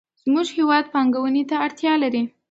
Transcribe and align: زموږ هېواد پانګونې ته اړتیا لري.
زموږ 0.23 0.47
هېواد 0.57 0.85
پانګونې 0.93 1.43
ته 1.49 1.55
اړتیا 1.65 1.93
لري. 2.03 2.23